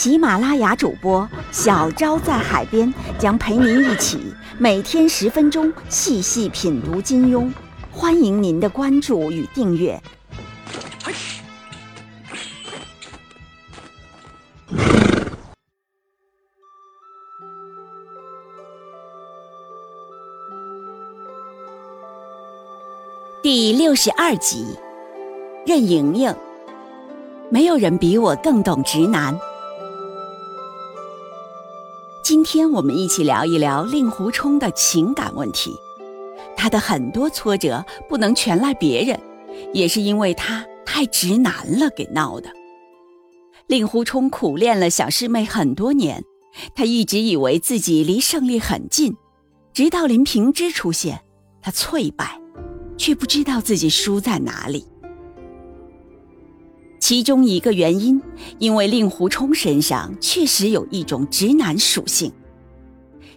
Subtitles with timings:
[0.00, 7.52] 喜马拉雅主播小昭在海边将陪您一起每天十分钟细细品读金庸，
[7.92, 10.00] 欢迎您的关注与订阅。
[23.42, 24.64] 第六十二集，
[25.66, 26.34] 任盈盈。
[27.50, 29.38] 没有人比我更懂直男。
[32.40, 35.76] 今天我们一起聊一聊令狐冲的情感问题。
[36.56, 39.20] 他的很多挫折不能全赖别人，
[39.74, 42.48] 也是因为他太直男了给闹的。
[43.66, 46.24] 令狐冲苦练了小师妹很多年，
[46.74, 49.14] 他一直以为自己离胜利很近，
[49.74, 51.20] 直到林平之出现，
[51.60, 52.40] 他脆败。
[52.96, 54.86] 却不知道自己输在哪里。
[57.00, 58.22] 其中一个原因，
[58.58, 62.30] 因为令狐冲身上确实有一种直男属性。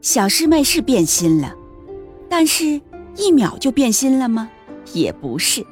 [0.00, 1.54] 小师妹是变心了，
[2.28, 2.80] 但是
[3.16, 4.50] 一秒就变心了吗？
[4.94, 5.64] 也不是。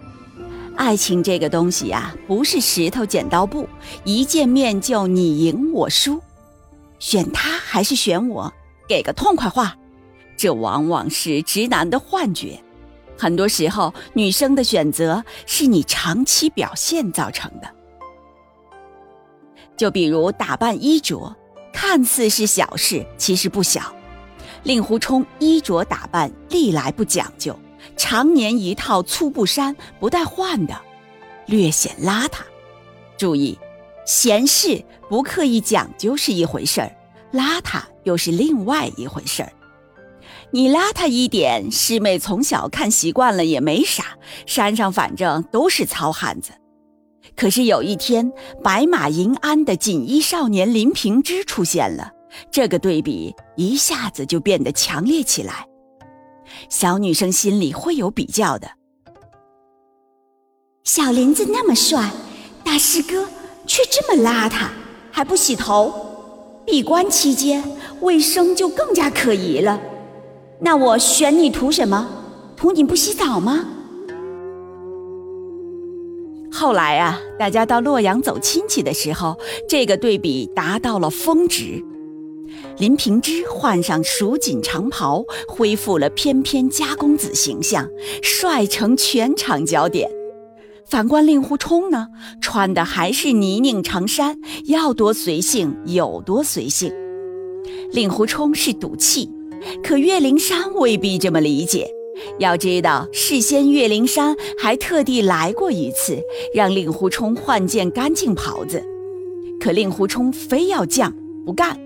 [0.77, 3.67] 爱情这个东西呀，不是石头剪刀布，
[4.05, 6.21] 一见面就你赢我输。
[7.01, 8.53] 选他还是选我？
[8.87, 9.77] 给个痛快话，
[10.37, 12.61] 这往往是直男的幻觉。
[13.17, 17.69] 很多时候，女生的选择是你长期表现造成的。
[19.79, 21.35] 就比如打扮衣着，
[21.73, 23.95] 看似是小事，其实不小。
[24.65, 27.57] 令狐冲衣着打扮历来不讲究，
[27.97, 30.77] 常年一套粗布衫不带换的，
[31.47, 32.41] 略显邋遢。
[33.17, 33.57] 注意，
[34.05, 36.91] 闲适不刻意讲究是一回事儿，
[37.33, 39.53] 邋遢又是另外一回事儿。
[40.51, 44.17] 你邋遢一点，师妹从小看习惯了也没啥。
[44.45, 46.51] 山上反正都是糙汉子。
[47.37, 52.11] 可是有一天，白马银鞍的锦衣少年林平之出现了，
[52.51, 55.67] 这个对比一下子就变得强烈起来。
[56.69, 58.69] 小女生心里会有比较的。
[60.85, 62.11] 小林子那么帅，
[62.65, 63.29] 大师哥
[63.67, 64.69] 却这么邋遢，
[65.13, 65.93] 还不洗头，
[66.65, 67.63] 闭关期间
[68.01, 69.79] 卫生就更加可疑了。
[70.61, 72.09] 那我选你图什么？
[72.57, 73.67] 图你不洗澡吗？
[76.59, 79.39] 后来啊，大家到洛阳走亲戚的时候，
[79.69, 81.85] 这个对比达到了峰值。
[82.79, 87.89] 林平之换上蜀锦长袍，恢复了翩翩家公子形象，
[88.25, 90.11] 帅成全场焦点。
[90.85, 92.09] 反观令狐冲呢，
[92.41, 96.93] 穿的还是泥泞长衫，要多随性有多随性。
[97.93, 99.31] 令狐冲是赌气。
[99.85, 101.89] 可岳灵珊未必这么理解。
[102.39, 106.21] 要知道，事先岳灵珊还特地来过一次，
[106.55, 108.83] 让令狐冲换件干净袍子。
[109.61, 111.13] 可令狐冲非要犟，
[111.45, 111.79] 不干。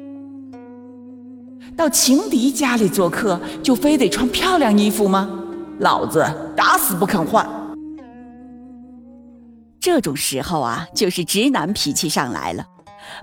[1.77, 5.31] 到情敌家里做客，就非得穿漂亮衣服吗？
[5.79, 6.23] 老子
[6.55, 7.49] 打死不肯换。
[9.81, 12.67] 这种时候啊，就是直男脾气上来了。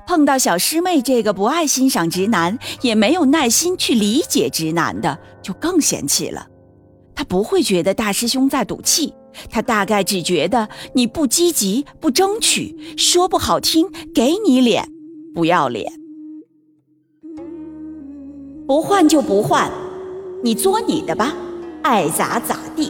[0.06, 6.46] 碰到小师妹这个不爱欣赏直男，也没有耐心去理解直男的，就更嫌弃了。
[7.19, 9.13] 他不会觉得大师兄在赌气，
[9.50, 14.90] 他大概只觉得你不积极、不争取，说不好听，给你脸，
[15.35, 15.91] 不要脸。
[18.66, 19.69] 不换就不换，
[20.41, 21.35] 你作你的吧，
[21.84, 22.90] 爱咋咋地。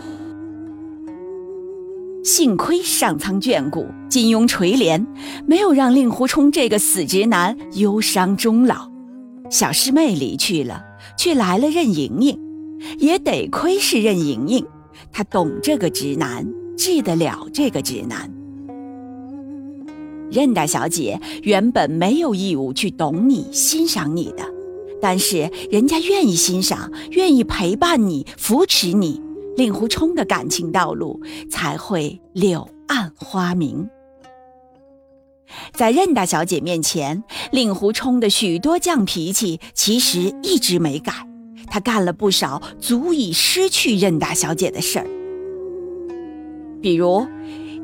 [2.23, 5.03] 幸亏上苍眷顾，金庸垂怜，
[5.47, 8.91] 没有让令狐冲这个死直男忧伤终老。
[9.49, 10.84] 小师妹离去了，
[11.17, 12.40] 却来了任盈盈，
[12.97, 14.66] 也得亏是任盈盈，
[15.11, 16.47] 她懂这个直男，
[16.78, 18.31] 治得了这个直男。
[20.31, 24.43] 任大小姐原本没有义务去懂你、欣赏你的，
[25.02, 29.22] 但是人家愿意欣赏，愿意陪伴你、扶持你。
[29.58, 33.90] 令狐冲的感情道路才会柳暗花明。
[35.73, 41.11] 在任大小姐面前，令狐冲的许多犟脾气其实一直没改，
[41.69, 45.05] 他干了不少足以失去任大小姐的事儿。
[46.81, 47.27] 比如，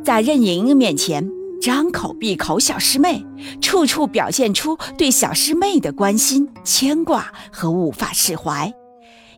[0.03, 1.29] 在任盈盈面前，
[1.61, 3.25] 张口闭口小师妹，
[3.59, 8.73] 处处表现出对小师妹的关心、牵挂和无法释怀。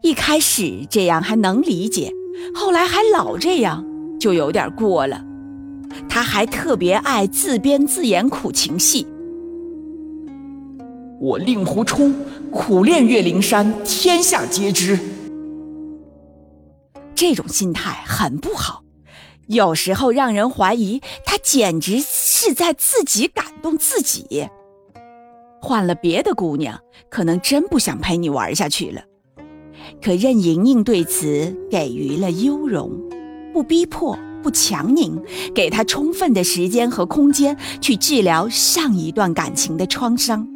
[0.01, 2.11] 一开始这样还能理解，
[2.53, 3.83] 后来还老这样，
[4.19, 5.23] 就有点过了。
[6.07, 9.07] 他还特别爱自编自演苦情戏。
[11.19, 12.13] 我令狐冲
[12.51, 14.97] 苦练岳灵珊，天下皆知。
[17.13, 18.83] 这种心态很不好，
[19.47, 24.47] 有时候让人怀疑他简直是在自己感动自己。
[25.61, 26.79] 换了别的姑娘，
[27.09, 29.01] 可能真不想陪你玩下去了。
[30.01, 32.91] 可任盈盈对此给予了优容，
[33.53, 35.21] 不逼迫，不强拧，
[35.53, 40.47] 给他充分的时间和空间去治疗上一段感情的创伤。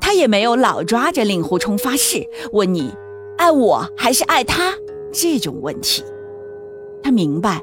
[0.00, 2.94] 他也没有老抓着令狐冲发誓，问你
[3.38, 4.74] 爱我还是爱他
[5.12, 6.02] 这种问题。
[7.02, 7.62] 他明白，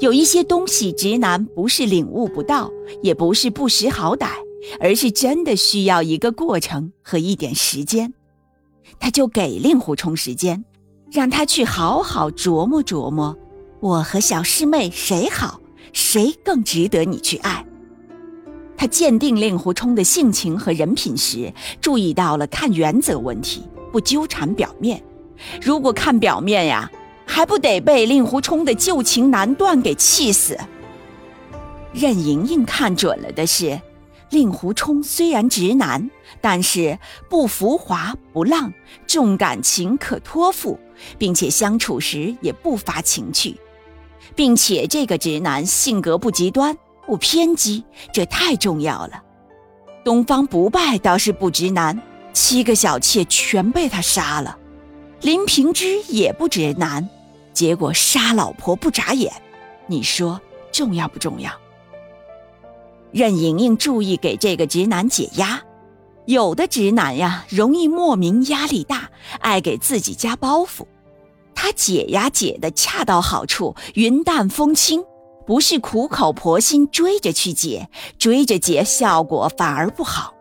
[0.00, 2.70] 有一些东西直男不是领悟不到，
[3.02, 4.28] 也不是不识好歹，
[4.80, 8.12] 而是真的需要一个过程和一点时间。
[8.98, 10.64] 他就给令狐冲时间，
[11.12, 13.36] 让他去好好琢磨琢磨，
[13.80, 15.60] 我和小师妹谁好，
[15.92, 17.64] 谁更值得你去爱。
[18.80, 23.62] 他鉴定令狐冲的性情和人品时，注意到了看原则问题，
[23.92, 25.02] 不纠缠表面。
[25.60, 26.90] 如果看表面呀，
[27.26, 30.56] 还不得被令狐冲的旧情难断给气死？
[31.92, 33.78] 任盈盈看准了的是，
[34.30, 36.10] 令狐冲虽然直男，
[36.40, 36.98] 但是
[37.28, 38.72] 不浮华不浪，
[39.06, 40.80] 重感情可托付，
[41.18, 43.60] 并且相处时也不乏情趣，
[44.34, 46.74] 并且这个直男性格不极端。
[47.10, 49.20] 不偏激，这太重要了。
[50.04, 52.00] 东方不败倒是不直男，
[52.32, 54.56] 七个小妾全被他杀了。
[55.20, 57.10] 林平之也不直男，
[57.52, 59.32] 结果杀老婆不眨眼。
[59.88, 60.40] 你说
[60.70, 61.50] 重要不重要？
[63.10, 65.60] 任盈盈注意给这个直男解压。
[66.26, 69.10] 有的直男呀，容易莫名压力大，
[69.40, 70.86] 爱给自己加包袱。
[71.56, 75.04] 他解压解的恰到好处，云淡风轻。
[75.46, 77.88] 不是苦口婆心追着去解，
[78.18, 80.34] 追着解效果反而不好。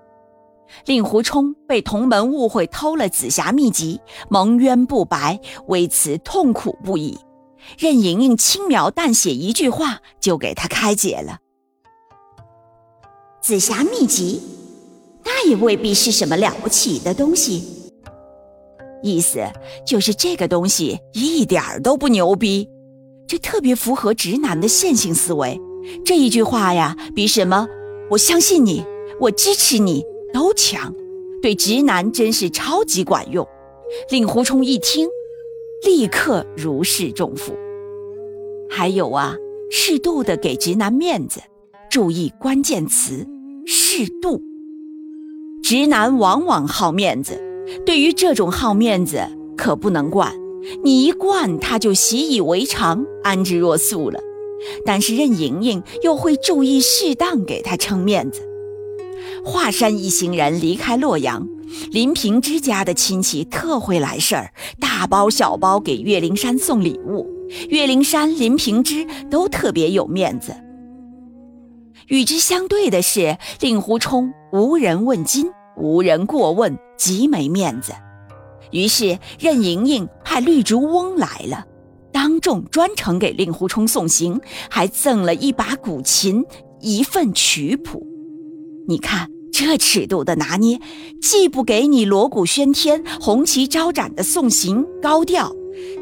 [0.86, 4.00] 令狐冲被同门误会偷了紫霞秘籍，
[4.30, 7.18] 蒙冤不白，为此痛苦不已。
[7.78, 11.40] 任盈盈轻描淡写一句话就给他开解了。
[13.42, 14.42] 紫霞秘籍，
[15.26, 17.92] 那也未必是什么了不起的东西。
[19.02, 19.42] 意思
[19.86, 22.68] 就是这个东西一点儿都不牛逼。
[23.30, 25.62] 这特别符合直男的线性思维，
[26.04, 27.68] 这一句话呀，比什么
[28.10, 28.84] “我相信你，
[29.20, 30.04] 我支持你”
[30.34, 30.92] 都强，
[31.40, 33.48] 对直男真是超级管用。
[34.10, 35.08] 令狐冲一听，
[35.86, 37.54] 立刻如释重负。
[38.68, 39.36] 还有啊，
[39.70, 41.40] 适度的给直男面子，
[41.88, 43.28] 注意关键词
[43.68, 44.42] “适度”。
[45.62, 47.40] 直男往往好面子，
[47.86, 49.22] 对于这种好面子，
[49.56, 50.34] 可不能惯。
[50.84, 54.20] 你一惯，他就习以为常，安之若素了。
[54.86, 58.42] 但是任盈盈又会注意适当给他撑面子。
[59.46, 61.48] 华山一行人离开洛阳，
[61.92, 67.26] 林平之家的亲戚特会来事儿，大包小包给岳灵珊送礼物。
[67.70, 70.54] 岳灵珊、林平之都特别有面子。
[72.08, 77.94] 与之相对的是，令狐冲无人问津，无人过问，极没面子。
[78.72, 81.66] 于是任盈盈派绿竹翁来了，
[82.12, 86.44] 当众专程给令狐冲送行，还赠了一把古琴，
[86.82, 88.06] 一份曲谱。
[88.88, 90.80] 你看这尺度的拿捏，
[91.22, 95.54] 既不给你锣鼓喧天、红旗招展的送行高调，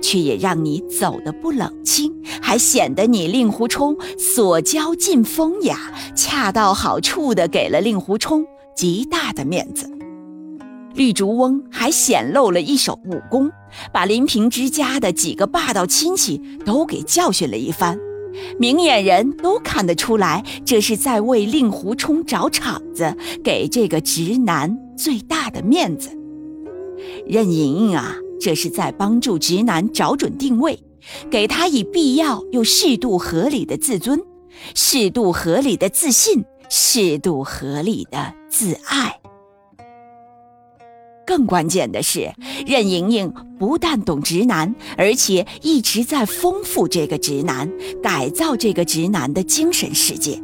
[0.01, 8.45] 却也让你走得不冷清，还显得你令狐冲所交尽风雅，恰到好处的给了令狐冲
[8.75, 9.96] 极大的面子。
[10.97, 13.51] 绿竹翁还显露了一手武功，
[13.93, 17.99] 把林平之家的几个霸道亲戚都给教训了一番。
[18.59, 26.09] 明眼人都看得出来，这是在为令狐冲找场子，给这个直男最大的面子。
[27.27, 30.79] 任盈盈啊，这是在帮助直男找准定位，
[31.29, 34.19] 给他以必要又适度合理的自尊，
[34.73, 39.19] 适度合理的自信，适度合理的自爱。
[41.27, 42.33] 更关键的是，
[42.65, 47.69] 任盈盈不但懂直男，而且一直在丰富这个直男，
[48.01, 50.41] 改造这个直男的精神世界。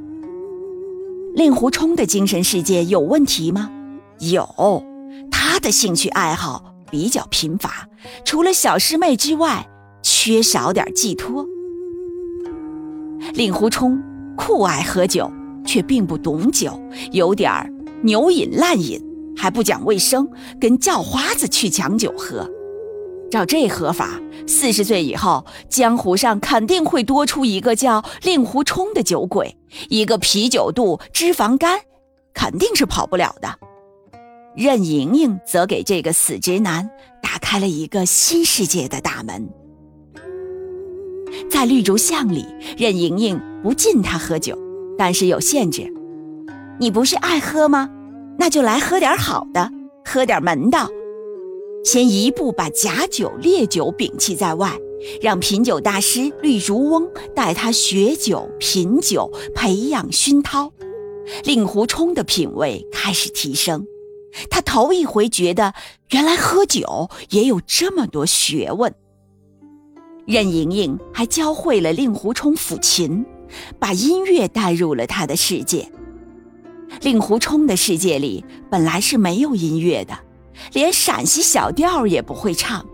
[1.35, 3.71] 令狐冲的精神世界有问题吗？
[4.19, 4.83] 有，
[5.31, 7.87] 他的兴趣爱好比较贫乏，
[8.25, 9.65] 除了小师妹之外，
[10.03, 11.47] 缺少点寄托。
[13.33, 13.97] 令狐冲
[14.35, 15.31] 酷爱喝酒，
[15.65, 16.77] 却并不懂酒，
[17.13, 17.71] 有点儿
[18.03, 19.01] 牛饮滥饮，
[19.35, 22.49] 还不讲卫生，跟叫花子去抢酒喝。
[23.31, 29.57] 照这喝法，四十岁以后，江湖上肯定会多出一个叫令狐冲的酒鬼，
[29.89, 31.79] 一个啤酒肚、脂肪肝，
[32.33, 33.57] 肯定是跑不了的。
[34.55, 36.87] 任盈盈则给这个死直男
[37.23, 39.49] 打开了一个新世界的大门。
[41.49, 42.45] 在绿竹巷里，
[42.77, 44.55] 任盈盈不禁他喝酒，
[44.95, 45.91] 但是有限制。
[46.79, 47.89] 你不是爱喝吗？
[48.37, 49.69] 那就来喝点好的，
[50.05, 50.89] 喝点门道。
[51.83, 54.77] 先一步把假酒、烈酒摒弃在外，
[55.21, 60.71] 让品酒大师绿竹翁带他学酒、品酒，培养熏陶。
[61.43, 63.85] 令狐冲的品味开始提升，
[64.49, 65.73] 他头一回觉得
[66.11, 68.93] 原来喝酒也有这么多学问。
[70.25, 73.25] 任盈盈还教会了令狐冲抚琴，
[73.79, 75.89] 把音乐带入了他的世界。
[77.01, 80.17] 令狐冲的世界里本来是没有音乐的。
[80.71, 82.85] 连陕西小调也不会唱，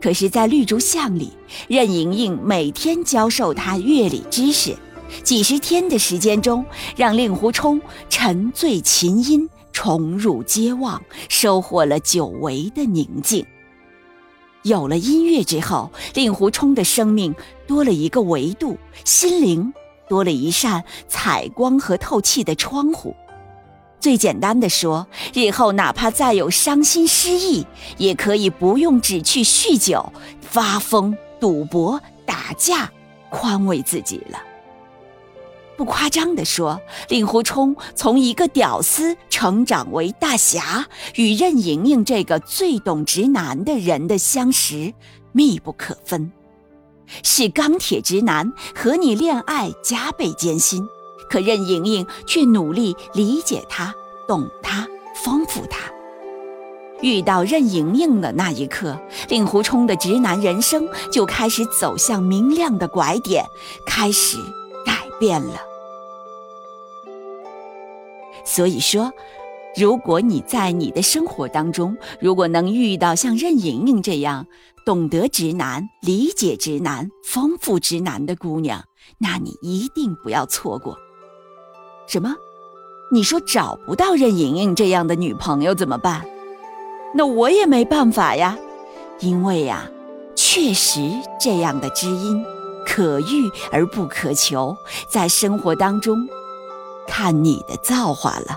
[0.00, 1.30] 可是，在绿竹巷里，
[1.68, 4.76] 任盈盈每天教授他乐理知识，
[5.22, 6.64] 几十天的时间中，
[6.96, 13.46] 让令狐冲沉醉琴音，重入街望，收获了久违的宁静。
[14.64, 17.34] 有了音乐之后，令狐冲的生命
[17.66, 19.72] 多了一个维度，心灵
[20.12, 23.16] 多了一扇采光和透气的窗户。
[23.98, 27.66] 最简单的说，日后哪怕再有伤心失意，
[27.96, 32.92] 也可以不用只去酗酒、发疯、赌博、打架，
[33.30, 34.38] 宽慰自己了。
[35.78, 36.78] 不夸张的说，
[37.08, 44.92] 令狐冲从一个屌丝成长为大侠，与任盈盈这个最懂直男的人的相识
[45.32, 46.30] 密不可分，
[47.22, 50.88] 是钢铁直男和你恋爱加倍艰辛。
[51.28, 53.94] 可任盈盈却努力理解他、
[54.28, 54.86] 懂他、
[55.24, 55.90] 丰富他。
[57.00, 63.44] 遇到任盈盈的那一刻，令狐冲的直男人生就开始走向明亮的拐点，
[63.86, 64.36] 开始
[64.84, 65.56] 改变了。
[68.44, 69.10] 所以说，
[69.74, 74.46] 如果你在你的生活当中，如果能遇到像任盈盈这样
[74.84, 78.82] 懂得直男、理解直男、丰富直男的姑娘，
[79.18, 80.98] 那你一定不要错过。
[82.06, 82.34] 什么？
[83.12, 86.24] 你说找不到任盈盈这样的女朋友怎么办？
[87.14, 88.58] 那我也没办法呀，
[89.20, 89.88] 因为呀，
[90.34, 91.00] 确实
[91.38, 92.42] 这样的知音
[92.86, 94.76] 可遇而不可求，
[95.08, 96.26] 在生活当中，
[97.06, 98.56] 看你的造化了。